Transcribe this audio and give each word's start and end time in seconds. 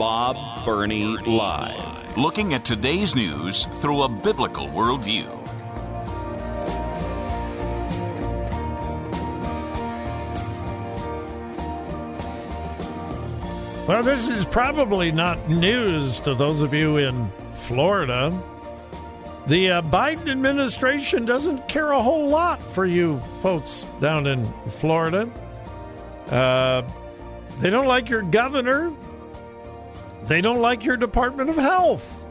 Bob 0.00 0.64
Burney 0.64 1.04
Live. 1.04 2.16
Looking 2.16 2.54
at 2.54 2.64
today's 2.64 3.14
news 3.14 3.66
through 3.82 4.04
a 4.04 4.08
biblical 4.08 4.66
worldview. 4.68 5.28
Well, 13.86 14.02
this 14.02 14.30
is 14.30 14.46
probably 14.46 15.12
not 15.12 15.50
news 15.50 16.18
to 16.20 16.34
those 16.34 16.62
of 16.62 16.72
you 16.72 16.96
in 16.96 17.30
Florida. 17.66 18.32
The 19.48 19.70
uh, 19.70 19.82
Biden 19.82 20.30
administration 20.30 21.26
doesn't 21.26 21.68
care 21.68 21.90
a 21.90 22.02
whole 22.02 22.30
lot 22.30 22.62
for 22.62 22.86
you 22.86 23.18
folks 23.42 23.84
down 24.00 24.26
in 24.26 24.50
Florida. 24.78 25.30
Uh, 26.30 26.88
they 27.58 27.68
don't 27.68 27.86
like 27.86 28.08
your 28.08 28.22
governor. 28.22 28.94
They 30.30 30.40
don't 30.40 30.60
like 30.60 30.84
your 30.84 30.96
Department 30.96 31.50
of 31.50 31.56
Health. 31.56 32.22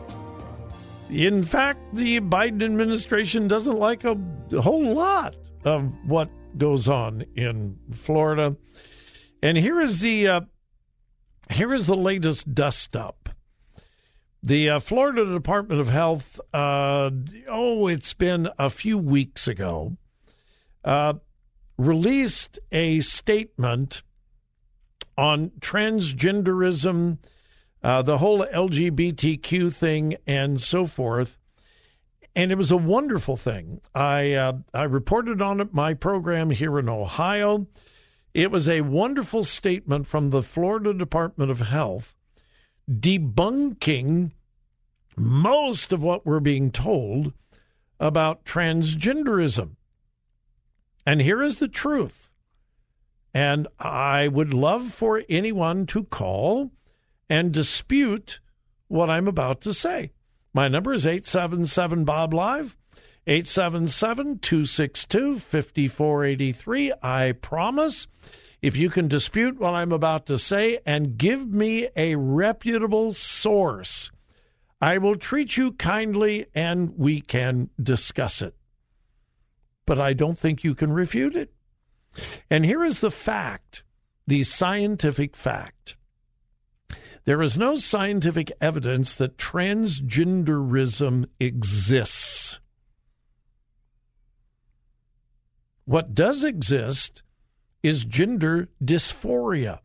In 1.09 1.43
fact, 1.43 1.81
the 1.93 2.21
Biden 2.21 2.63
administration 2.63 3.49
doesn't 3.49 3.77
like 3.77 4.05
a, 4.05 4.17
whole 4.61 4.93
lot 4.93 5.35
of 5.65 5.91
what 6.05 6.29
goes 6.57 6.87
on 6.87 7.25
in 7.35 7.77
Florida. 7.91 8.55
And 9.43 9.57
here 9.57 9.81
is 9.81 9.99
the 9.99 10.29
uh, 10.29 10.41
here 11.49 11.73
is 11.73 11.87
the 11.87 11.97
latest 11.97 12.55
dust 12.55 12.95
up. 12.95 13.27
The 14.41 14.69
uh, 14.69 14.79
Florida 14.79 15.25
Department 15.25 15.81
of 15.81 15.89
Health, 15.89 16.39
uh, 16.53 17.11
oh, 17.49 17.87
it's 17.87 18.13
been 18.13 18.47
a 18.57 18.69
few 18.69 18.97
weeks 18.97 19.45
ago, 19.45 19.97
uh, 20.85 21.15
released 21.77 22.59
a 22.71 23.01
statement 23.01 24.03
on 25.17 25.49
transgenderism, 25.59 27.17
uh, 27.83 28.01
the 28.01 28.17
whole 28.17 28.45
LGBTQ 28.45 29.73
thing, 29.73 30.15
and 30.27 30.59
so 30.59 30.85
forth. 30.85 31.37
And 32.35 32.51
it 32.51 32.57
was 32.57 32.71
a 32.71 32.77
wonderful 32.77 33.37
thing. 33.37 33.81
I 33.93 34.33
uh, 34.33 34.53
I 34.73 34.83
reported 34.83 35.41
on 35.41 35.61
it 35.61 35.73
my 35.73 35.93
program 35.93 36.51
here 36.51 36.77
in 36.79 36.87
Ohio. 36.87 37.67
It 38.33 38.51
was 38.51 38.67
a 38.67 38.81
wonderful 38.81 39.43
statement 39.43 40.07
from 40.07 40.29
the 40.29 40.43
Florida 40.43 40.93
Department 40.93 41.49
of 41.49 41.61
Health 41.61 42.15
debunking 42.89 44.31
most 45.17 45.91
of 45.91 46.01
what 46.01 46.25
we're 46.25 46.39
being 46.39 46.71
told 46.71 47.33
about 47.99 48.45
transgenderism. 48.45 49.75
And 51.05 51.21
here 51.21 51.41
is 51.41 51.59
the 51.59 51.67
truth. 51.67 52.29
And 53.33 53.67
I 53.79 54.27
would 54.27 54.53
love 54.53 54.93
for 54.93 55.23
anyone 55.29 55.85
to 55.87 56.03
call 56.03 56.71
and 57.29 57.51
dispute 57.51 58.39
what 58.87 59.09
I'm 59.09 59.27
about 59.27 59.61
to 59.61 59.73
say. 59.73 60.11
My 60.53 60.67
number 60.67 60.93
is 60.93 61.05
877 61.05 62.05
Bob 62.05 62.33
Live, 62.33 62.77
877 63.27 64.39
262 64.39 65.39
5483. 65.39 66.93
I 67.01 67.31
promise 67.33 68.07
if 68.61 68.75
you 68.75 68.89
can 68.89 69.07
dispute 69.07 69.59
what 69.59 69.73
I'm 69.73 69.91
about 69.91 70.25
to 70.25 70.39
say 70.39 70.79
and 70.85 71.17
give 71.17 71.47
me 71.47 71.87
a 71.95 72.15
reputable 72.15 73.13
source, 73.13 74.11
I 74.81 74.97
will 74.97 75.15
treat 75.15 75.55
you 75.55 75.73
kindly 75.73 76.47
and 76.55 76.97
we 76.97 77.21
can 77.21 77.69
discuss 77.81 78.41
it. 78.41 78.55
But 79.85 79.99
I 79.99 80.13
don't 80.13 80.37
think 80.37 80.63
you 80.63 80.75
can 80.75 80.91
refute 80.91 81.35
it. 81.35 81.53
And 82.49 82.65
here 82.65 82.83
is 82.83 82.99
the 82.99 83.11
fact 83.11 83.83
the 84.27 84.43
scientific 84.43 85.35
fact. 85.35 85.95
There 87.29 87.43
is 87.43 87.59
no 87.59 87.75
scientific 87.75 88.51
evidence 88.59 89.13
that 89.13 89.37
transgenderism 89.37 91.27
exists. 91.39 92.59
What 95.85 96.15
does 96.15 96.43
exist 96.43 97.21
is 97.83 98.03
gender 98.03 98.69
dysphoria 98.83 99.81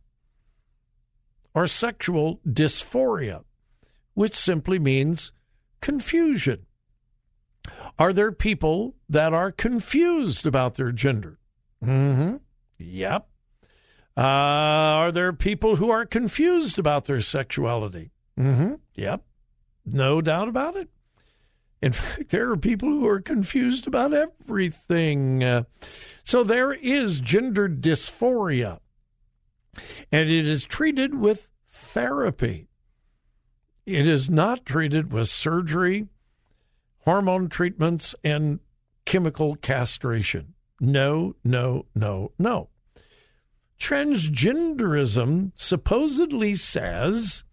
or 1.53 1.67
sexual 1.67 2.39
dysphoria, 2.47 3.43
which 4.15 4.33
simply 4.33 4.79
means 4.79 5.31
confusion. 5.81 6.65
Are 7.99 8.11
there 8.11 8.31
people 8.31 8.95
that 9.07 9.33
are 9.33 9.51
confused 9.51 10.47
about 10.47 10.73
their 10.73 10.91
gender? 10.91 11.37
Mm-hmm. 11.83 12.37
Yep. 12.79 13.27
Uh, 14.17 14.21
are 14.21 15.11
there 15.11 15.33
people 15.33 15.75
who 15.75 15.89
are 15.89 16.05
confused 16.05 16.79
about 16.79 17.05
their 17.05 17.21
sexuality? 17.21 18.11
Mm-hmm. 18.39 18.75
Yep. 18.95 19.23
No 19.85 20.21
doubt 20.21 20.47
about 20.47 20.75
it. 20.75 20.89
In 21.81 21.91
fact, 21.93 22.29
there 22.29 22.49
are 22.49 22.57
people 22.57 22.89
who 22.89 23.07
are 23.07 23.19
confused 23.21 23.87
about 23.87 24.13
everything. 24.13 25.43
Uh, 25.43 25.63
so 26.23 26.43
there 26.43 26.73
is 26.73 27.19
gender 27.19 27.67
dysphoria, 27.67 28.79
and 30.11 30.29
it 30.29 30.47
is 30.47 30.63
treated 30.65 31.13
with 31.13 31.49
therapy. 31.69 32.67
It 33.85 34.07
is 34.07 34.29
not 34.29 34.65
treated 34.65 35.13
with 35.13 35.29
surgery, 35.29 36.07
hormone 36.99 37.49
treatments, 37.49 38.15
and 38.23 38.59
chemical 39.05 39.55
castration. 39.57 40.55
No, 40.79 41.35
no, 41.43 41.85
no, 41.93 42.31
no. 42.39 42.69
Transgenderism 43.79 45.51
supposedly 45.55 46.55
says 46.55 47.43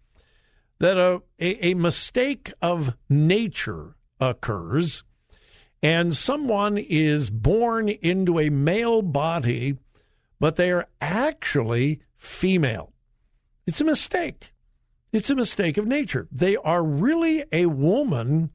that 0.79 0.97
a, 0.97 1.21
a, 1.39 1.67
a 1.67 1.73
mistake 1.73 2.53
of 2.61 2.95
nature 3.09 3.95
occurs 4.19 5.03
and 5.83 6.15
someone 6.15 6.77
is 6.77 7.29
born 7.29 7.89
into 7.89 8.39
a 8.39 8.49
male 8.49 9.01
body, 9.01 9.77
but 10.39 10.55
they 10.55 10.71
are 10.71 10.87
actually 11.01 11.99
female. 12.15 12.93
It's 13.67 13.81
a 13.81 13.85
mistake. 13.85 14.53
It's 15.11 15.29
a 15.29 15.35
mistake 15.35 15.77
of 15.77 15.85
nature. 15.85 16.27
They 16.31 16.55
are 16.55 16.83
really 16.83 17.43
a 17.51 17.65
woman 17.65 18.51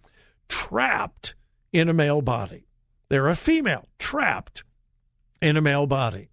trapped 0.49 1.35
in 1.73 1.91
a 1.91 1.95
male 1.95 2.23
body. 2.23 2.67
They're 3.11 3.29
a 3.29 3.37
female 3.37 3.87
trapped 3.99 4.65
in 5.43 5.59
a 5.59 5.63
male 5.63 5.87
body. 5.87 6.31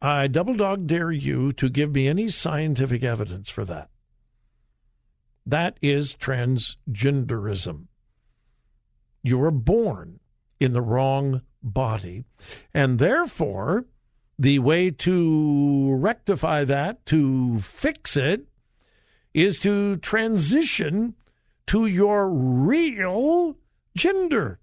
I 0.00 0.26
double 0.26 0.54
dog 0.54 0.86
dare 0.86 1.10
you 1.10 1.52
to 1.52 1.68
give 1.68 1.92
me 1.92 2.06
any 2.06 2.28
scientific 2.28 3.02
evidence 3.02 3.48
for 3.48 3.64
that. 3.64 3.88
That 5.46 5.78
is 5.80 6.14
transgenderism. 6.14 7.86
You 9.22 9.38
were 9.38 9.50
born 9.50 10.20
in 10.60 10.72
the 10.72 10.82
wrong 10.82 11.42
body. 11.62 12.24
And 12.74 12.98
therefore, 12.98 13.86
the 14.38 14.58
way 14.58 14.90
to 14.90 15.94
rectify 15.94 16.64
that, 16.64 17.04
to 17.06 17.60
fix 17.60 18.16
it, 18.16 18.46
is 19.34 19.60
to 19.60 19.96
transition 19.96 21.14
to 21.66 21.86
your 21.86 22.30
real 22.30 23.56
gender. 23.96 24.58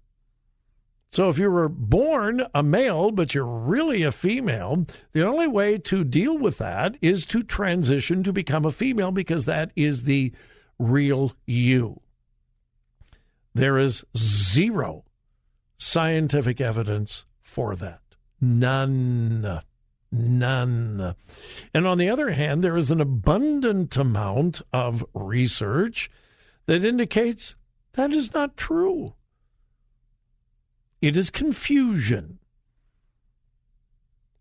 So 1.14 1.28
if 1.28 1.38
you 1.38 1.48
were 1.48 1.68
born 1.68 2.44
a 2.56 2.64
male, 2.64 3.12
but 3.12 3.36
you're 3.36 3.46
really 3.46 4.02
a 4.02 4.10
female, 4.10 4.84
the 5.12 5.24
only 5.24 5.46
way 5.46 5.78
to 5.78 6.02
deal 6.02 6.36
with 6.36 6.58
that 6.58 6.96
is 7.00 7.24
to 7.26 7.44
transition 7.44 8.24
to 8.24 8.32
become 8.32 8.64
a 8.64 8.72
female 8.72 9.12
because 9.12 9.44
that 9.44 9.70
is 9.76 10.02
the 10.02 10.32
real 10.76 11.32
you. 11.46 12.00
There 13.54 13.78
is 13.78 14.04
zero 14.16 15.04
scientific 15.78 16.60
evidence 16.60 17.26
for 17.40 17.76
that. 17.76 18.00
None. 18.40 19.60
None. 20.10 21.14
And 21.72 21.86
on 21.86 21.98
the 21.98 22.08
other 22.08 22.30
hand, 22.30 22.64
there 22.64 22.76
is 22.76 22.90
an 22.90 23.00
abundant 23.00 23.96
amount 23.96 24.62
of 24.72 25.04
research 25.14 26.10
that 26.66 26.84
indicates 26.84 27.54
that 27.92 28.12
is 28.12 28.34
not 28.34 28.56
true. 28.56 29.14
It 31.04 31.18
is 31.18 31.30
confusion. 31.30 32.38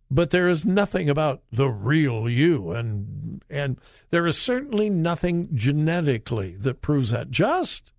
but 0.09 0.29
there 0.29 0.47
is 0.47 0.63
nothing 0.63 1.09
about 1.09 1.41
the 1.51 1.67
real 1.67 2.29
you 2.29 2.71
and 2.71 3.43
and 3.49 3.79
there 4.11 4.27
is 4.27 4.37
certainly 4.37 4.89
nothing 4.89 5.49
genetically 5.55 6.55
that 6.57 6.81
proves 6.81 7.09
that. 7.09 7.31
Just 7.31 7.91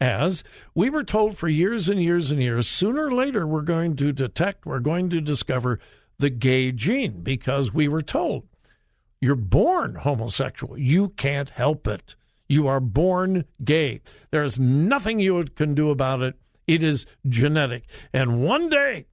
as 0.00 0.42
we 0.74 0.90
were 0.90 1.04
told 1.04 1.38
for 1.38 1.48
years 1.48 1.88
and 1.88 2.02
years 2.02 2.30
and 2.30 2.42
years 2.42 2.66
sooner 2.66 3.06
or 3.06 3.12
later 3.12 3.46
we're 3.46 3.62
going 3.62 3.94
to 3.96 4.12
detect 4.12 4.66
we're 4.66 4.80
going 4.80 5.08
to 5.10 5.20
discover 5.20 5.78
the 6.18 6.30
gay 6.30 6.72
gene 6.72 7.22
because 7.22 7.72
we 7.72 7.86
were 7.88 8.02
told 8.02 8.48
you're 9.20 9.36
born 9.36 9.94
homosexual. 9.94 10.76
You 10.76 11.10
can't 11.10 11.50
help 11.50 11.86
it. 11.86 12.16
You 12.48 12.66
are 12.66 12.80
born 12.80 13.44
gay. 13.62 14.00
There's 14.30 14.58
nothing 14.58 15.20
you 15.20 15.44
can 15.54 15.74
do 15.74 15.90
about 15.90 16.20
it 16.20 16.34
it 16.70 16.84
is 16.84 17.04
genetic 17.28 17.84
and 18.12 18.44
one 18.44 18.68
day 18.68 19.06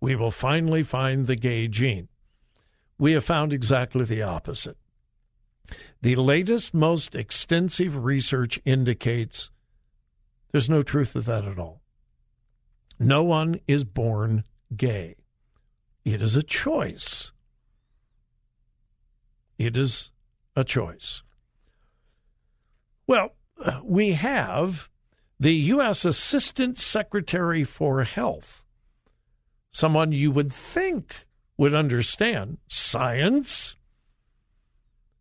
we 0.00 0.14
will 0.14 0.30
finally 0.30 0.84
find 0.84 1.26
the 1.26 1.34
gay 1.34 1.66
gene. 1.66 2.08
We 2.98 3.12
have 3.12 3.24
found 3.24 3.52
exactly 3.52 4.04
the 4.04 4.22
opposite. 4.22 4.76
The 6.02 6.14
latest, 6.14 6.72
most 6.72 7.16
extensive 7.16 8.04
research 8.04 8.60
indicates 8.64 9.50
there's 10.52 10.70
no 10.70 10.82
truth 10.82 11.14
to 11.14 11.20
that 11.22 11.44
at 11.44 11.58
all. 11.58 11.82
No 12.98 13.24
one 13.24 13.58
is 13.66 13.82
born 13.82 14.44
gay. 14.76 15.16
It 16.04 16.22
is 16.22 16.36
a 16.36 16.42
choice. 16.44 17.32
It 19.58 19.76
is 19.76 20.10
a 20.54 20.62
choice. 20.62 21.22
Well, 23.08 23.34
we 23.82 24.12
have 24.12 24.89
the 25.40 25.54
U.S. 25.54 26.04
Assistant 26.04 26.78
Secretary 26.78 27.64
for 27.64 28.04
Health 28.04 28.62
someone 29.70 30.12
you 30.12 30.30
would 30.30 30.52
think 30.52 31.26
would 31.56 31.74
understand 31.74 32.58
science, 32.68 33.76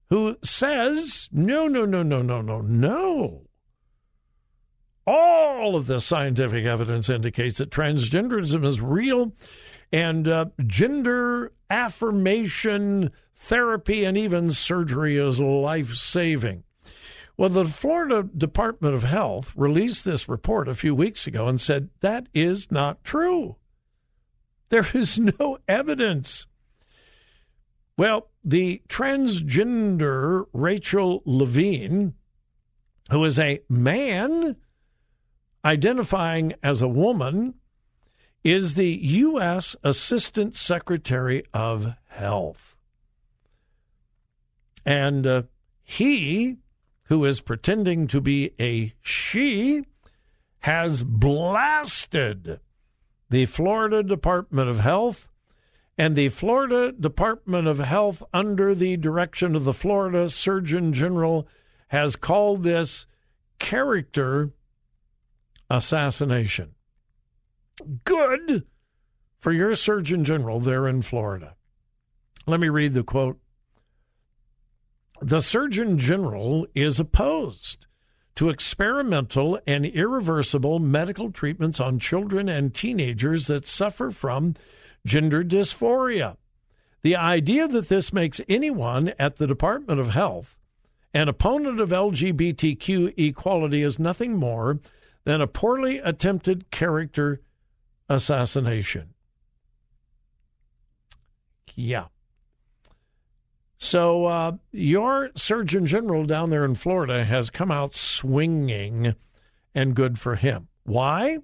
who 0.10 0.38
says, 0.44 1.30
no, 1.32 1.68
no, 1.68 1.86
no, 1.86 2.02
no, 2.02 2.22
no, 2.22 2.42
no, 2.42 2.62
no. 2.62 3.42
All 5.06 5.76
of 5.76 5.88
the 5.88 6.00
scientific 6.00 6.66
evidence 6.66 7.10
indicates 7.10 7.58
that 7.58 7.72
transgenderism 7.72 8.66
is 8.66 8.80
real 8.80 9.34
and 9.92 10.28
uh, 10.28 10.46
gender 10.66 11.52
affirmation 11.70 13.12
therapy 13.36 14.06
and 14.06 14.18
even 14.18 14.52
surgery 14.52 15.18
is 15.18 15.40
life 15.40 15.96
saving. 15.96 16.64
Well, 17.40 17.48
the 17.48 17.68
Florida 17.68 18.24
Department 18.24 18.96
of 18.96 19.04
Health 19.04 19.54
released 19.56 20.04
this 20.04 20.28
report 20.28 20.68
a 20.68 20.76
few 20.76 20.94
weeks 20.94 21.26
ago 21.26 21.48
and 21.48 21.60
said 21.60 21.88
that 22.02 22.28
is 22.34 22.70
not 22.70 23.02
true. 23.06 23.56
There 24.68 24.86
is 24.94 25.18
no 25.18 25.58
evidence. 25.66 26.48
Well, 27.98 28.28
the 28.44 28.82
transgender 28.90 30.48
Rachel 30.52 31.24
Levine, 31.26 32.14
who 33.10 33.24
is 33.24 33.40
a 33.40 33.62
man 33.70 34.58
identifying 35.64 36.56
as 36.62 36.82
a 36.82 36.90
woman, 36.90 37.54
is 38.44 38.74
the 38.74 39.00
U.S. 39.02 39.78
Assistant 39.82 40.58
Secretary 40.58 41.44
of 41.54 41.94
Health. 42.10 42.76
And 44.86 45.26
uh, 45.26 45.44
he, 45.82 46.58
who 47.10 47.26
is 47.26 47.42
pretending 47.42 48.08
to 48.08 48.22
be 48.22 48.54
a 48.60 48.94
she, 49.02 49.84
has 50.60 51.04
blasted 51.04 52.60
the 53.30 53.46
Florida 53.46 54.04
Department 54.04 54.70
of 54.70 54.80
Health 54.80 55.28
and 55.98 56.16
the 56.16 56.30
Florida 56.30 56.92
Department 56.92 57.68
of 57.68 57.80
Health, 57.80 58.24
under 58.34 58.74
the 58.74 58.96
direction 58.96 59.56
of 59.56 59.66
the 59.66 59.74
Florida 59.74 60.30
Surgeon 60.30 60.94
General, 60.94 61.48
has 61.88 62.16
called 62.16 62.64
this 62.64 63.06
character 63.58 64.52
assassination. 65.70 66.76
Good 68.06 68.66
for 69.40 69.52
your 69.52 69.76
Surgeon 69.76 70.24
General 70.24 70.60
there 70.60 70.88
in 70.88 71.02
Florida. 71.02 71.56
Let 72.46 72.60
me 72.60 72.70
read 72.70 72.94
the 72.94 73.04
quote. 73.04 73.40
The 75.22 75.42
Surgeon 75.42 75.98
General 75.98 76.66
is 76.74 77.00
opposed 77.00 77.88
to 78.36 78.50
experimental 78.50 79.60
and 79.68 79.86
irreversible 79.86 80.80
medical 80.80 81.32
treatments 81.32 81.80
on 81.80 82.00
children 82.00 82.48
and 82.48 82.74
teenagers 82.74 83.48
that 83.48 83.66
suffer 83.66 84.12
from 84.12 84.56
gender 85.06 85.44
dysphoria. 85.44 86.38
The 87.02 87.16
idea 87.16 87.68
that 87.68 87.90
this 87.90 88.14
makes 88.14 88.40
anyone 88.48 89.14
at 89.20 89.38
the 89.38 89.48
Department 89.48 90.00
of 90.00 90.10
Health 90.10 90.56
an 91.14 91.28
opponent 91.28 91.80
of 91.80 91.90
LGBTQ 91.90 93.16
equality 93.18 93.82
is 93.82 93.98
nothing 93.98 94.38
more 94.38 94.80
than 95.24 95.42
a 95.42 95.48
poorly 95.48 95.98
attempted 95.98 96.70
character 96.70 97.42
assassination. 98.08 99.14
Yeah. 101.76 102.06
So 103.80 104.26
uh, 104.26 104.52
your 104.74 105.32
Surgeon 105.36 105.86
General 105.86 106.26
down 106.26 106.50
there 106.50 106.66
in 106.66 106.76
Florida 106.76 107.24
has 107.24 107.50
come 107.50 107.72
out 107.72 107.94
swinging, 107.94 109.16
and 109.74 109.96
good 109.96 110.20
for 110.20 110.36
him. 110.36 110.68
Why? 110.84 111.38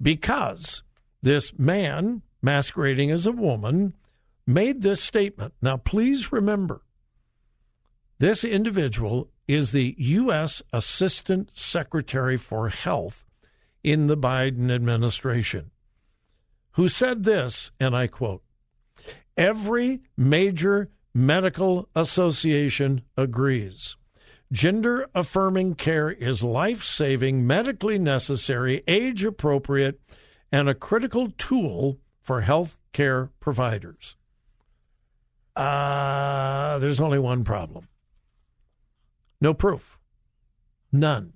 Because 0.00 0.82
this 1.22 1.58
man 1.58 2.22
masquerading 2.42 3.10
as 3.10 3.26
a 3.26 3.32
woman 3.32 3.94
made 4.46 4.82
this 4.82 5.02
statement. 5.02 5.52
Now, 5.60 5.78
please 5.78 6.30
remember, 6.30 6.82
this 8.20 8.44
individual 8.44 9.28
is 9.48 9.72
the 9.72 9.96
U.S. 9.98 10.62
Assistant 10.72 11.50
Secretary 11.54 12.36
for 12.36 12.68
Health 12.68 13.24
in 13.82 14.06
the 14.06 14.16
Biden 14.16 14.72
administration, 14.72 15.72
who 16.72 16.86
said 16.88 17.24
this, 17.24 17.72
and 17.80 17.96
I 17.96 18.06
quote 18.06 18.44
Every 19.36 20.02
major 20.16 20.88
Medical 21.16 21.88
Association 21.96 23.00
agrees. 23.16 23.96
Gender 24.52 25.08
affirming 25.14 25.74
care 25.74 26.10
is 26.10 26.42
life 26.42 26.84
saving, 26.84 27.46
medically 27.46 27.98
necessary, 27.98 28.82
age 28.86 29.24
appropriate, 29.24 29.98
and 30.52 30.68
a 30.68 30.74
critical 30.74 31.32
tool 31.38 31.98
for 32.20 32.42
health 32.42 32.76
care 32.92 33.30
providers. 33.40 34.14
Uh, 35.56 36.78
there's 36.80 37.00
only 37.00 37.18
one 37.18 37.44
problem 37.44 37.88
no 39.40 39.54
proof. 39.54 39.98
None. 40.92 41.32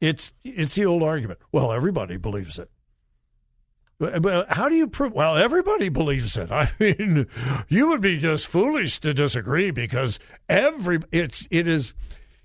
It's, 0.00 0.32
it's 0.42 0.74
the 0.74 0.86
old 0.86 1.04
argument. 1.04 1.38
Well, 1.52 1.72
everybody 1.72 2.16
believes 2.16 2.58
it. 2.58 2.72
How 4.00 4.68
do 4.68 4.74
you 4.74 4.88
prove? 4.88 5.12
Well, 5.12 5.36
everybody 5.36 5.88
believes 5.88 6.36
it. 6.36 6.50
I 6.52 6.72
mean, 6.80 7.26
you 7.68 7.88
would 7.88 8.00
be 8.00 8.18
just 8.18 8.46
foolish 8.46 9.00
to 9.00 9.14
disagree 9.14 9.70
because 9.70 10.18
every 10.48 11.00
it's 11.12 11.46
it 11.50 11.68
is 11.68 11.94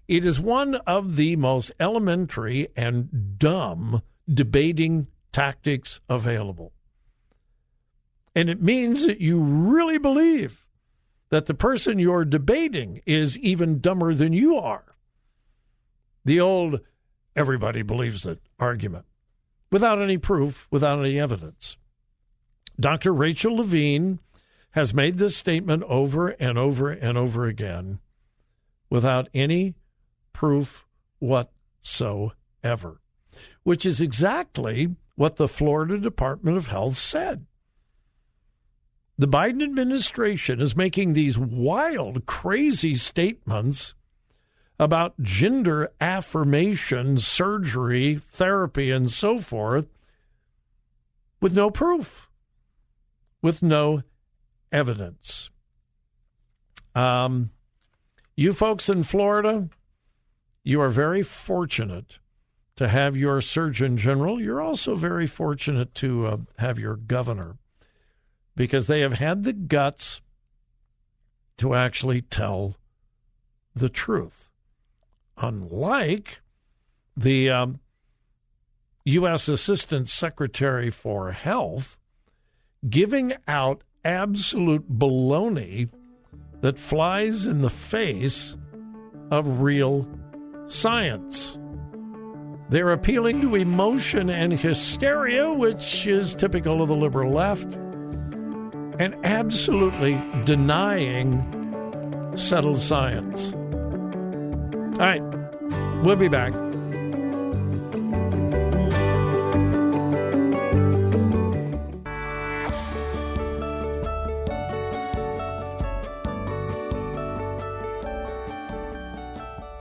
it 0.07 0.25
is 0.25 0.39
one 0.39 0.75
of 0.75 1.15
the 1.15 1.35
most 1.35 1.71
elementary 1.79 2.67
and 2.75 3.37
dumb 3.37 4.01
debating 4.31 5.07
tactics 5.31 5.99
available. 6.09 6.73
And 8.35 8.49
it 8.49 8.61
means 8.61 9.05
that 9.05 9.19
you 9.19 9.39
really 9.39 9.97
believe 9.97 10.65
that 11.29 11.47
the 11.47 11.53
person 11.53 11.99
you're 11.99 12.25
debating 12.25 13.01
is 13.05 13.37
even 13.39 13.81
dumber 13.81 14.13
than 14.13 14.33
you 14.33 14.55
are. 14.55 14.95
The 16.25 16.39
old 16.39 16.81
everybody 17.35 17.81
believes 17.81 18.25
it 18.25 18.39
argument 18.59 19.05
without 19.71 20.01
any 20.01 20.17
proof, 20.17 20.67
without 20.71 20.99
any 20.99 21.19
evidence. 21.19 21.77
Dr. 22.79 23.13
Rachel 23.13 23.57
Levine 23.57 24.19
has 24.71 24.93
made 24.93 25.17
this 25.17 25.35
statement 25.35 25.83
over 25.83 26.29
and 26.29 26.57
over 26.57 26.91
and 26.91 27.17
over 27.17 27.45
again 27.45 27.99
without 28.89 29.27
any 29.33 29.75
proof 30.33 30.85
whatsoever, 31.19 33.01
which 33.63 33.85
is 33.85 34.01
exactly 34.01 34.95
what 35.15 35.35
the 35.35 35.47
Florida 35.47 35.97
Department 35.97 36.57
of 36.57 36.67
Health 36.67 36.97
said. 36.97 37.45
The 39.17 39.27
Biden 39.27 39.61
administration 39.61 40.61
is 40.61 40.77
making 40.77 41.11
these 41.11 41.37
wild, 41.37 42.25
crazy 42.25 42.95
statements 42.95 43.93
about 44.79 45.21
gender 45.21 45.91
affirmation, 45.99 47.17
surgery, 47.19 48.15
therapy, 48.15 48.91
and 48.91 49.11
so 49.11 49.39
forth 49.39 49.87
with 51.41 51.53
no 51.53 51.69
proof, 51.69 52.29
with 53.41 53.61
no 53.61 54.01
evidence. 54.71 55.49
Um, 56.95 57.51
you 58.35 58.53
folks 58.53 58.89
in 58.89 59.03
Florida, 59.03 59.69
you 60.63 60.79
are 60.81 60.89
very 60.89 61.23
fortunate 61.23 62.19
to 62.77 62.87
have 62.87 63.17
your 63.17 63.41
Surgeon 63.41 63.97
General. 63.97 64.39
You're 64.39 64.61
also 64.61 64.95
very 64.95 65.27
fortunate 65.27 65.93
to 65.95 66.25
uh, 66.25 66.37
have 66.57 66.79
your 66.79 66.95
governor 66.95 67.57
because 68.55 68.87
they 68.87 69.01
have 69.01 69.13
had 69.13 69.43
the 69.43 69.51
guts 69.53 70.21
to 71.57 71.73
actually 71.73 72.21
tell 72.21 72.77
the 73.75 73.89
truth. 73.89 74.48
Unlike 75.39 76.41
the 77.15 77.49
um, 77.49 77.79
U.S. 79.05 79.47
Assistant 79.47 80.07
Secretary 80.07 80.89
for 80.89 81.31
Health 81.31 81.97
giving 82.87 83.33
out 83.47 83.83
absolute 84.05 84.89
baloney 84.89 85.89
that 86.61 86.77
flies 86.77 87.45
in 87.45 87.61
the 87.61 87.69
face 87.69 88.55
of 89.31 89.61
real 89.61 90.07
science. 90.67 91.57
They're 92.69 92.91
appealing 92.91 93.41
to 93.41 93.55
emotion 93.55 94.29
and 94.29 94.53
hysteria, 94.53 95.51
which 95.51 96.05
is 96.05 96.35
typical 96.35 96.81
of 96.81 96.87
the 96.87 96.95
liberal 96.95 97.31
left, 97.31 97.73
and 98.99 99.15
absolutely 99.23 100.21
denying 100.45 101.43
settled 102.35 102.77
science. 102.77 103.53
All 104.99 105.05
right, 105.05 105.21
we'll 106.03 106.17
be 106.17 106.27
back. 106.27 106.51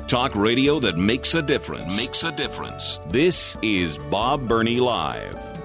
Talk 0.06 0.36
radio 0.36 0.78
that 0.78 0.96
makes 0.96 1.34
a 1.34 1.42
difference. 1.42 1.96
Makes 1.96 2.22
a 2.22 2.30
difference. 2.30 3.00
This 3.10 3.56
is 3.60 3.98
Bob 3.98 4.46
Burney 4.46 4.78
Live. 4.78 5.57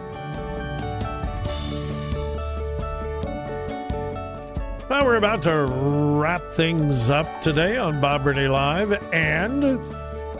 Well, 4.93 5.05
we're 5.05 5.15
about 5.15 5.41
to 5.41 5.65
wrap 5.65 6.51
things 6.51 7.09
up 7.09 7.41
today 7.41 7.77
on 7.77 7.99
Bob 7.99 8.23
Burney 8.23 8.47
Live 8.47 8.91
and 9.11 9.63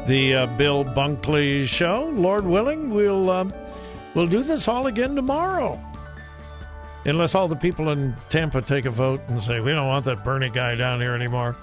the 0.08 0.36
uh, 0.36 0.46
Bill 0.46 0.86
Bunkley 0.86 1.66
Show. 1.66 2.12
Lord 2.14 2.46
willing, 2.46 2.92
we'll 2.92 3.32
uh, 3.32 3.50
we'll 4.14 4.28
do 4.28 4.44
this 4.44 4.68
all 4.68 4.86
again 4.86 5.16
tomorrow, 5.16 5.82
unless 7.06 7.34
all 7.34 7.48
the 7.48 7.56
people 7.56 7.90
in 7.90 8.16
Tampa 8.30 8.62
take 8.62 8.86
a 8.86 8.92
vote 8.92 9.22
and 9.28 9.42
say 9.42 9.60
we 9.60 9.72
don't 9.72 9.88
want 9.88 10.06
that 10.06 10.24
Burney 10.24 10.52
guy 10.52 10.76
down 10.76 11.02
here 11.02 11.16
anymore. 11.16 11.58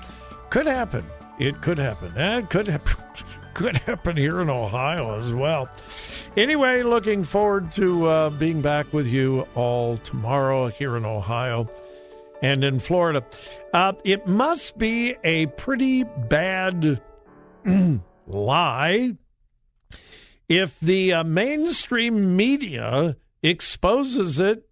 Could 0.50 0.66
happen. 0.66 1.06
It 1.38 1.62
could 1.62 1.78
happen. 1.78 2.12
It 2.16 2.50
could 2.50 2.66
happen. 2.66 2.96
Could 3.54 3.78
happen 3.78 4.16
here 4.16 4.40
in 4.40 4.48
Ohio 4.48 5.18
as 5.18 5.32
well. 5.32 5.68
Anyway, 6.36 6.82
looking 6.82 7.24
forward 7.24 7.72
to 7.74 8.06
uh, 8.06 8.30
being 8.30 8.62
back 8.62 8.92
with 8.92 9.06
you 9.06 9.46
all 9.54 9.98
tomorrow 9.98 10.68
here 10.68 10.96
in 10.96 11.04
Ohio 11.04 11.68
and 12.42 12.64
in 12.64 12.80
Florida. 12.80 13.24
Uh, 13.72 13.92
it 14.04 14.26
must 14.26 14.78
be 14.78 15.16
a 15.24 15.46
pretty 15.46 16.04
bad 16.04 17.00
lie 18.26 19.16
if 20.48 20.78
the 20.80 21.12
uh, 21.12 21.24
mainstream 21.24 22.36
media 22.36 23.16
exposes 23.42 24.40
it 24.40 24.68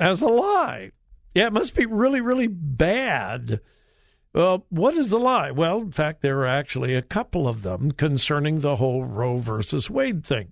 as 0.00 0.22
a 0.22 0.28
lie. 0.28 0.90
Yeah, 1.34 1.46
it 1.46 1.52
must 1.52 1.74
be 1.74 1.86
really, 1.86 2.20
really 2.20 2.46
bad 2.46 3.60
well, 4.34 4.66
what 4.68 4.96
is 4.96 5.10
the 5.10 5.20
lie? 5.20 5.52
Well, 5.52 5.78
in 5.78 5.92
fact, 5.92 6.20
there 6.20 6.40
are 6.40 6.46
actually 6.46 6.94
a 6.94 7.02
couple 7.02 7.46
of 7.46 7.62
them 7.62 7.92
concerning 7.92 8.60
the 8.60 8.76
whole 8.76 9.04
Roe 9.04 9.38
versus 9.38 9.88
Wade 9.88 10.26
thing. 10.26 10.50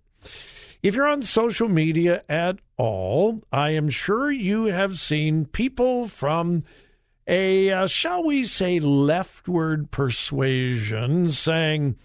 If 0.83 0.97
you're 0.97 1.07
on 1.07 1.23
social 1.23 1.69
media 1.69 2.25
at 2.29 2.59
all, 2.77 3.41
I 3.53 3.71
am 3.71 3.89
sure 3.89 4.33
you 4.33 4.65
have 4.65 4.99
seen 4.99 5.45
people 5.45 6.09
from 6.09 6.65
a, 7.29 7.71
uh, 7.71 7.87
shall 7.87 8.25
we 8.25 8.45
say, 8.45 8.81
leftward 8.81 9.93
persuasion 9.93 11.31
saying, 11.31 11.97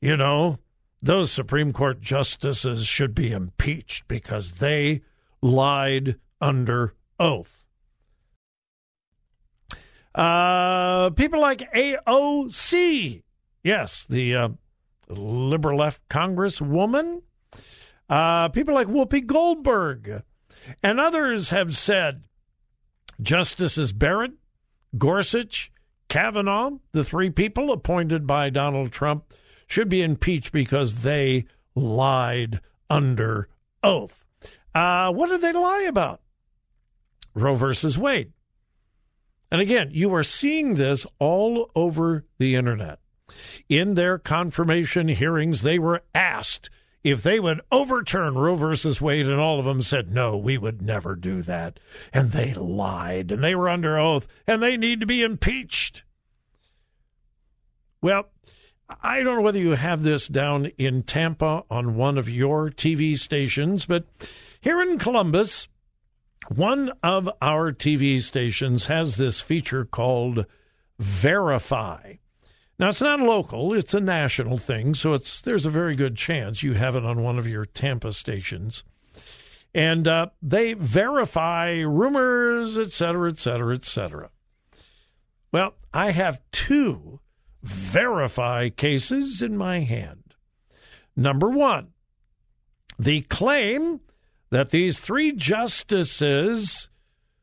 you 0.00 0.16
know, 0.16 0.58
those 1.00 1.30
Supreme 1.30 1.72
Court 1.72 2.00
justices 2.00 2.84
should 2.84 3.14
be 3.14 3.30
impeached 3.30 4.08
because 4.08 4.52
they 4.52 5.02
lied 5.40 6.16
under 6.40 6.94
oath. 7.20 7.64
Uh, 10.16 11.10
people 11.10 11.40
like 11.40 11.72
AOC, 11.72 13.22
yes, 13.62 14.04
the 14.10 14.34
uh, 14.34 14.48
liberal 15.08 15.78
left 15.78 16.00
congresswoman. 16.08 17.22
Uh, 18.10 18.48
people 18.48 18.74
like 18.74 18.88
Whoopi 18.88 19.24
Goldberg 19.24 20.24
and 20.82 20.98
others 20.98 21.50
have 21.50 21.76
said 21.76 22.24
Justices 23.22 23.92
Barrett, 23.92 24.32
Gorsuch, 24.98 25.70
Kavanaugh, 26.08 26.72
the 26.90 27.04
three 27.04 27.30
people 27.30 27.70
appointed 27.70 28.26
by 28.26 28.50
Donald 28.50 28.90
Trump, 28.90 29.32
should 29.68 29.88
be 29.88 30.02
impeached 30.02 30.50
because 30.50 31.02
they 31.02 31.44
lied 31.76 32.60
under 32.90 33.48
oath. 33.84 34.26
Uh, 34.74 35.12
what 35.12 35.28
did 35.28 35.40
they 35.40 35.52
lie 35.52 35.86
about? 35.88 36.20
Roe 37.34 37.54
versus 37.54 37.96
Wade. 37.96 38.32
And 39.52 39.60
again, 39.60 39.90
you 39.92 40.12
are 40.14 40.24
seeing 40.24 40.74
this 40.74 41.06
all 41.20 41.70
over 41.76 42.24
the 42.38 42.56
internet. 42.56 42.98
In 43.68 43.94
their 43.94 44.18
confirmation 44.18 45.06
hearings, 45.06 45.62
they 45.62 45.78
were 45.78 46.02
asked 46.12 46.70
if 47.02 47.22
they 47.22 47.40
would 47.40 47.60
overturn 47.72 48.36
Roe 48.36 48.56
versus 48.56 49.00
Wade, 49.00 49.26
and 49.26 49.40
all 49.40 49.58
of 49.58 49.64
them 49.64 49.82
said, 49.82 50.12
no, 50.12 50.36
we 50.36 50.58
would 50.58 50.82
never 50.82 51.14
do 51.14 51.42
that. 51.42 51.80
And 52.12 52.32
they 52.32 52.52
lied, 52.52 53.32
and 53.32 53.42
they 53.42 53.54
were 53.54 53.68
under 53.68 53.98
oath, 53.98 54.26
and 54.46 54.62
they 54.62 54.76
need 54.76 55.00
to 55.00 55.06
be 55.06 55.22
impeached. 55.22 56.02
Well, 58.02 58.28
I 59.02 59.22
don't 59.22 59.36
know 59.36 59.42
whether 59.42 59.58
you 59.58 59.70
have 59.70 60.02
this 60.02 60.28
down 60.28 60.66
in 60.76 61.02
Tampa 61.02 61.64
on 61.70 61.96
one 61.96 62.18
of 62.18 62.28
your 62.28 62.70
TV 62.70 63.18
stations, 63.18 63.86
but 63.86 64.04
here 64.60 64.80
in 64.82 64.98
Columbus, 64.98 65.68
one 66.54 66.92
of 67.02 67.30
our 67.40 67.72
TV 67.72 68.22
stations 68.22 68.86
has 68.86 69.16
this 69.16 69.40
feature 69.40 69.84
called 69.84 70.46
Verify. 70.98 72.14
Now 72.80 72.88
it's 72.88 73.02
not 73.02 73.20
local, 73.20 73.74
it's 73.74 73.92
a 73.92 74.00
national 74.00 74.56
thing, 74.56 74.94
so 74.94 75.12
it's 75.12 75.42
there's 75.42 75.66
a 75.66 75.70
very 75.70 75.94
good 75.94 76.16
chance 76.16 76.62
you 76.62 76.72
have 76.72 76.96
it 76.96 77.04
on 77.04 77.22
one 77.22 77.38
of 77.38 77.46
your 77.46 77.66
Tampa 77.66 78.14
stations. 78.14 78.84
And 79.74 80.08
uh, 80.08 80.28
they 80.40 80.72
verify 80.72 81.80
rumors, 81.80 82.78
et 82.78 82.92
cetera, 82.92 83.28
et 83.28 83.36
cetera, 83.36 83.74
et 83.74 83.84
cetera. 83.84 84.30
Well, 85.52 85.74
I 85.92 86.12
have 86.12 86.40
two 86.52 87.20
verify 87.62 88.70
cases 88.70 89.42
in 89.42 89.58
my 89.58 89.80
hand. 89.80 90.34
Number 91.14 91.50
one, 91.50 91.88
the 92.98 93.20
claim 93.20 94.00
that 94.48 94.70
these 94.70 94.98
three 94.98 95.32
justices 95.32 96.88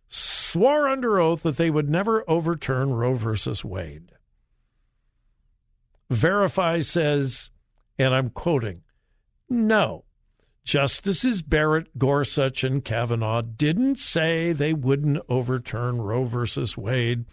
swore 0.08 0.88
under 0.88 1.20
oath 1.20 1.44
that 1.44 1.58
they 1.58 1.70
would 1.70 1.92
never 1.92 2.28
overturn 2.28 2.92
Roe 2.94 3.14
versus 3.14 3.64
Wade. 3.64 4.14
Verify 6.10 6.82
says, 6.82 7.50
and 8.00 8.14
I'm 8.14 8.30
quoting, 8.30 8.84
no, 9.50 10.06
Justices 10.68 11.42
Barrett, 11.42 11.98
Gorsuch, 11.98 12.64
and 12.64 12.84
Kavanaugh 12.84 13.42
didn't 13.42 13.96
say 13.96 14.52
they 14.52 14.74
wouldn't 14.74 15.24
overturn 15.30 16.02
Roe 16.02 16.26
versus 16.26 16.76
Wade 16.76 17.24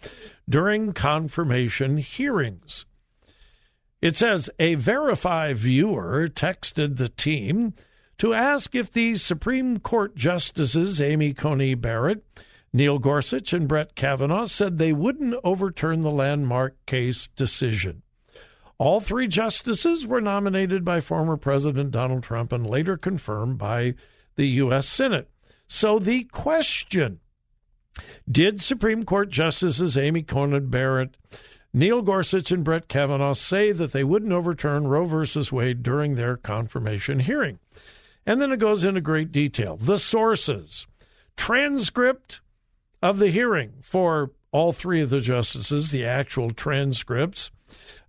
during 0.47 0.93
confirmation 0.93 1.97
hearings. 1.97 2.85
It 4.01 4.15
says 4.15 4.49
a 4.57 4.75
Verify 4.75 5.51
viewer 5.51 6.29
texted 6.29 6.95
the 6.95 7.09
team 7.09 7.73
to 8.19 8.33
ask 8.33 8.73
if 8.73 8.91
the 8.91 9.17
Supreme 9.17 9.79
Court 9.79 10.15
Justices 10.15 11.01
Amy 11.01 11.33
Coney 11.33 11.75
Barrett, 11.75 12.23
Neil 12.71 12.99
Gorsuch, 12.99 13.51
and 13.51 13.67
Brett 13.67 13.95
Kavanaugh 13.95 14.45
said 14.45 14.77
they 14.77 14.93
wouldn't 14.93 15.35
overturn 15.43 16.03
the 16.03 16.11
landmark 16.11 16.77
case 16.85 17.27
decision. 17.35 18.01
All 18.77 18.99
three 18.99 19.27
justices 19.27 20.05
were 20.05 20.21
nominated 20.21 20.83
by 20.83 20.99
former 20.99 21.37
President 21.37 21.91
Donald 21.91 22.23
Trump 22.23 22.51
and 22.51 22.67
later 22.67 22.97
confirmed 22.97 23.57
by 23.57 23.95
the 24.35 24.47
U.S. 24.47 24.87
Senate. 24.87 25.29
So 25.67 25.97
the 25.97 26.25
question 26.25 27.19
did 28.29 28.61
Supreme 28.61 29.03
Court 29.05 29.29
Justices 29.29 29.97
Amy 29.97 30.23
Coney 30.23 30.59
Barrett, 30.59 31.15
Neil 31.73 32.01
Gorsuch, 32.01 32.51
and 32.51 32.63
Brett 32.63 32.87
Kavanaugh 32.87 33.33
say 33.33 33.71
that 33.71 33.93
they 33.93 34.03
wouldn't 34.03 34.33
overturn 34.33 34.87
Roe 34.87 35.05
v. 35.05 35.41
Wade 35.51 35.81
during 35.81 36.15
their 36.15 36.37
confirmation 36.37 37.19
hearing? 37.19 37.59
And 38.25 38.41
then 38.41 38.51
it 38.51 38.59
goes 38.59 38.83
into 38.83 39.01
great 39.01 39.31
detail. 39.31 39.77
The 39.77 39.99
sources, 39.99 40.87
transcript 41.37 42.41
of 43.01 43.19
the 43.19 43.29
hearing 43.29 43.73
for 43.81 44.31
all 44.51 44.73
three 44.73 45.01
of 45.01 45.09
the 45.09 45.21
justices, 45.21 45.91
the 45.91 46.05
actual 46.05 46.51
transcripts. 46.51 47.51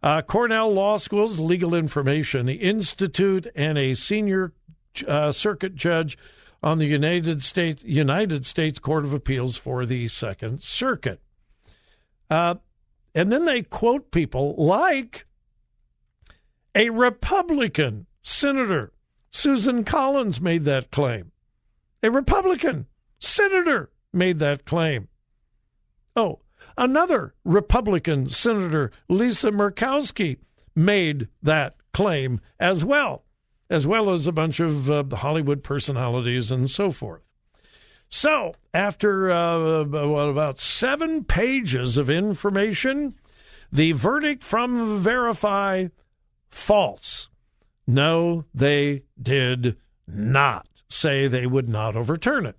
Uh, 0.03 0.23
Cornell 0.23 0.73
Law 0.73 0.99
School's 0.99 1.39
Legal 1.39 1.75
Information 1.75 2.49
Institute 2.49 3.47
and 3.55 3.77
a 3.79 3.95
senior 3.95 4.53
uh, 5.07 5.33
circuit 5.33 5.75
judge 5.75 6.17
on 6.63 6.79
the 6.79 6.87
United 6.87 7.43
States 7.43 7.83
United 7.85 8.47
States 8.47 8.79
Court 8.79 9.05
of 9.05 9.13
Appeals 9.13 9.57
for 9.57 9.87
the 9.87 10.09
Second 10.09 10.63
Circuit. 10.63 11.21
Uh, 12.29 12.57
and 13.15 13.33
then 13.33 13.45
they 13.45 13.63
quote 13.63 14.11
people 14.11 14.55
like 14.57 15.27
a 16.75 16.91
Republican 16.91 18.07
senator, 18.23 18.93
Susan 19.31 19.85
Collins, 19.85 20.41
made 20.41 20.65
that 20.65 20.91
claim. 20.91 21.33
A 22.03 22.11
Republican 22.11 22.87
senator 23.19 23.91
made 24.13 24.39
that 24.41 24.65
claim. 24.67 25.09
Oh, 26.15 26.41
another 26.77 27.35
Republican 27.45 28.29
senator, 28.29 28.91
Lisa 29.09 29.51
Murkowski, 29.51 30.39
made 30.75 31.29
that 31.43 31.77
claim 31.93 32.41
as 32.61 32.85
well, 32.85 33.25
as 33.71 33.87
well 33.87 34.11
as 34.11 34.27
a 34.27 34.33
bunch 34.33 34.61
of 34.61 34.91
uh, 34.91 35.05
Hollywood 35.17 35.63
personalities 35.63 36.51
and 36.51 36.71
so 36.71 36.93
forth. 36.93 37.23
So, 38.09 38.53
after 38.73 39.31
uh, 39.31 39.81
about 39.81 40.61
seven 40.61 41.25
pages 41.25 41.97
of 41.97 42.09
information, 42.09 43.15
the 43.73 43.93
verdict 43.93 44.45
from 44.45 45.01
Verify 45.01 45.89
false. 46.49 47.29
No, 47.87 48.45
they 48.55 49.03
did 49.21 49.77
not 50.07 50.69
say 50.89 51.27
they 51.27 51.47
would 51.47 51.69
not 51.69 51.97
overturn 51.97 52.47
it. 52.47 52.57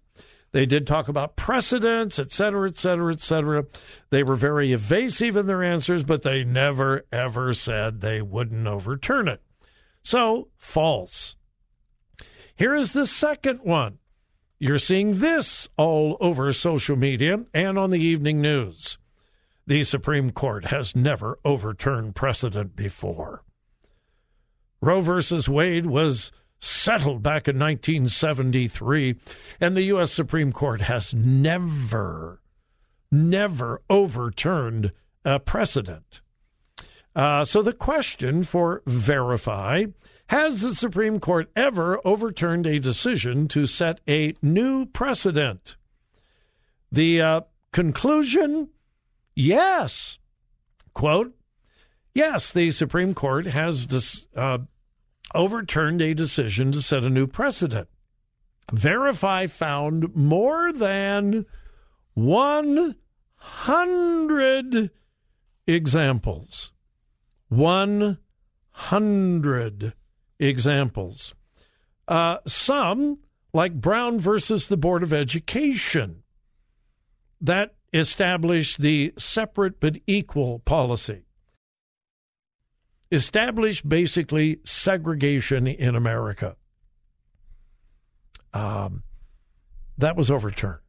They 0.58 0.66
did 0.66 0.88
talk 0.88 1.08
about 1.08 1.36
precedents, 1.36 2.18
et 2.18 2.32
cetera, 2.32 2.68
et 2.68 2.78
cetera, 2.78 3.14
et 3.14 3.22
cetera. 3.22 3.66
They 4.10 4.24
were 4.24 4.36
very 4.36 4.74
evasive 4.74 5.38
in 5.38 5.46
their 5.46 5.62
answers, 5.62 6.04
but 6.04 6.24
they 6.24 6.44
never, 6.44 7.06
ever 7.12 7.54
said 7.54 8.02
they 8.02 8.24
wouldn't 8.24 8.66
overturn 8.66 9.28
it. 9.28 9.44
So, 10.02 10.48
false. 10.58 11.36
Here 12.56 12.74
is 12.74 12.94
the 12.94 13.06
second 13.06 13.60
one. 13.60 14.00
You're 14.58 14.80
seeing 14.80 15.20
this 15.20 15.70
all 15.78 16.18
over 16.20 16.52
social 16.54 16.96
media 16.96 17.46
and 17.54 17.78
on 17.78 17.92
the 17.92 18.02
evening 18.02 18.42
news. 18.42 18.98
The 19.68 19.84
Supreme 19.84 20.32
Court 20.32 20.66
has 20.66 20.96
never 20.96 21.38
overturned 21.46 22.16
precedent 22.16 22.76
before. 22.76 23.44
Roe 24.82 25.02
versus 25.02 25.48
Wade 25.48 25.86
was 25.86 26.32
settled 26.60 27.22
back 27.24 27.48
in 27.48 27.58
1973, 27.58 29.16
and 29.60 29.76
the 29.76 29.84
U.S. 29.84 30.12
Supreme 30.12 30.52
Court 30.52 30.82
has 30.82 31.14
never, 31.14 32.42
never 33.12 33.82
overturned 33.90 34.92
a 35.24 35.40
precedent. 35.40 36.22
Uh, 37.16 37.44
so 37.44 37.62
the 37.62 37.74
question 37.74 38.44
for 38.44 38.84
verify 38.86 39.86
has 40.30 40.62
the 40.62 40.76
Supreme 40.76 41.20
Court 41.20 41.50
ever 41.56 42.00
overturned 42.06 42.68
a 42.68 42.80
decision 42.80 43.48
to 43.50 43.66
set 43.66 44.02
a 44.08 44.36
new 44.42 44.86
precedent? 44.86 45.78
The 46.92 47.22
uh, 47.22 47.42
conclusion 47.72 48.70
yes. 49.36 50.20
Quote, 50.94 51.36
yes, 52.14 52.52
the 52.52 52.72
Supreme 52.72 53.14
Court 53.14 53.46
has 53.48 53.86
dis- 53.86 54.28
uh, 54.36 54.60
overturned 55.36 56.02
a 56.02 56.14
decision 56.14 56.72
to 56.72 56.82
set 56.82 57.04
a 57.04 57.10
new 57.10 57.28
precedent. 57.28 57.90
Verify 58.72 59.48
found 59.48 60.16
more 60.16 60.72
than 60.74 61.46
100 62.14 64.92
examples. 65.66 66.72
100 67.50 69.94
examples. 70.40 71.34
Uh, 72.08 72.38
some, 72.46 73.18
like 73.54 73.80
Brown 73.80 74.20
versus 74.20 74.68
the 74.68 74.78
Board 74.78 75.04
of 75.04 75.14
Education, 75.14 76.24
that 77.40 77.76
established 77.94 78.82
the 78.82 79.14
separate 79.18 79.80
but 79.80 79.98
equal 80.08 80.60
policy 80.60 81.27
established 83.12 83.88
basically 83.88 84.60
segregation 84.64 85.68
in 85.68 85.96
America. 85.96 86.56
Um, 88.54 89.04
that 89.98 90.16
was 90.16 90.30
overturned. 90.30 90.82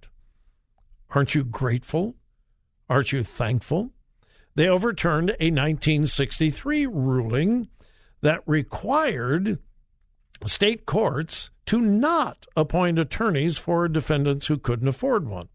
Aren't 1.10 1.34
you 1.34 1.44
grateful? 1.44 2.16
Aren't 2.88 3.12
you 3.12 3.22
thankful? 3.22 3.92
They 4.54 4.68
overturned 4.68 5.30
a 5.30 5.50
1963 5.50 6.86
ruling 6.86 7.68
that 8.22 8.42
required 8.46 9.58
state 10.44 10.86
courts 10.86 11.50
to 11.66 11.80
not 11.80 12.46
appoint 12.56 12.98
attorneys 12.98 13.58
for 13.58 13.88
defendants 13.88 14.46
who 14.46 14.58
couldn't 14.58 14.88
afford 14.88 15.28
one. 15.28 15.48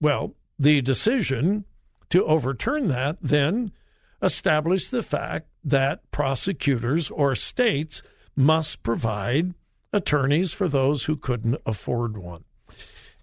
Well, 0.00 0.34
the 0.58 0.80
decision 0.80 1.64
to 2.10 2.24
overturn 2.24 2.88
that 2.88 3.18
then 3.20 3.72
establish 4.22 4.88
the 4.88 5.02
fact 5.02 5.48
that 5.64 6.10
prosecutors 6.10 7.10
or 7.10 7.34
states 7.34 8.02
must 8.36 8.82
provide 8.82 9.54
attorneys 9.92 10.52
for 10.52 10.68
those 10.68 11.04
who 11.04 11.16
couldn't 11.16 11.60
afford 11.66 12.16
one. 12.16 12.44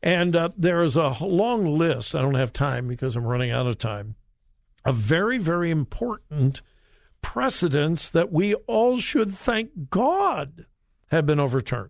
And 0.01 0.35
uh, 0.35 0.49
there 0.57 0.81
is 0.81 0.95
a 0.95 1.15
long 1.21 1.65
list. 1.65 2.15
I 2.15 2.21
don't 2.21 2.35
have 2.35 2.53
time 2.53 2.88
because 2.88 3.15
I'm 3.15 3.25
running 3.25 3.51
out 3.51 3.67
of 3.67 3.77
time. 3.77 4.15
A 4.85 4.93
very, 4.93 5.38
very 5.38 5.71
important 5.71 6.62
precedents 7.21 8.09
that 8.09 8.31
we 8.31 8.53
all 8.53 8.97
should 8.97 9.33
thank 9.33 9.89
God 9.89 10.65
have 11.12 11.25
been 11.25 11.39
overturned. 11.39 11.89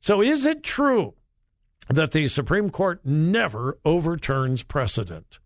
So, 0.00 0.22
is 0.22 0.44
it 0.44 0.62
true 0.62 1.14
that 1.88 2.12
the 2.12 2.28
Supreme 2.28 2.70
Court 2.70 3.00
never 3.04 3.78
overturns 3.84 4.62
precedent? 4.62 5.40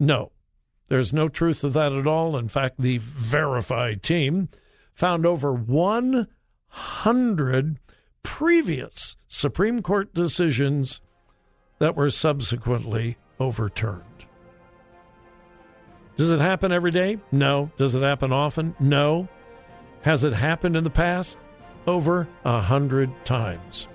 No. 0.00 0.32
There's 0.88 1.12
no 1.12 1.28
truth 1.28 1.60
to 1.60 1.68
that 1.70 1.92
at 1.92 2.06
all. 2.06 2.36
In 2.36 2.48
fact, 2.48 2.76
the 2.78 2.98
verified 2.98 4.02
team 4.02 4.48
found 4.94 5.24
over 5.24 5.52
100 5.52 7.78
previous 8.22 9.16
Supreme 9.28 9.82
Court 9.82 10.12
decisions 10.14 11.00
that 11.78 11.96
were 11.96 12.10
subsequently 12.10 13.16
overturned. 13.40 14.02
Does 16.16 16.30
it 16.30 16.40
happen 16.40 16.72
every 16.72 16.90
day? 16.90 17.18
No. 17.32 17.70
Does 17.78 17.94
it 17.94 18.02
happen 18.02 18.32
often? 18.32 18.76
No. 18.78 19.28
Has 20.02 20.24
it 20.24 20.32
happened 20.32 20.76
in 20.76 20.84
the 20.84 20.90
past? 20.90 21.36
Over 21.86 22.28
a 22.44 22.60
hundred 22.60 23.10
times. 23.24 23.88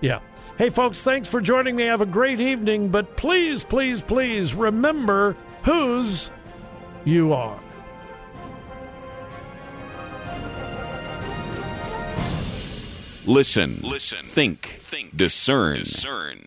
Yeah. 0.00 0.20
Hey, 0.56 0.70
folks, 0.70 1.02
thanks 1.02 1.28
for 1.28 1.40
joining 1.40 1.76
me. 1.76 1.84
Have 1.84 2.00
a 2.00 2.06
great 2.06 2.40
evening, 2.40 2.88
but 2.88 3.16
please, 3.16 3.64
please, 3.64 4.00
please 4.00 4.54
remember 4.54 5.36
whose 5.62 6.30
you 7.04 7.32
are. 7.32 7.58
Listen, 13.24 13.78
listen, 13.82 14.24
think, 14.24 14.80
think, 14.82 15.16
discern, 15.16 15.78
discern. 15.78 16.46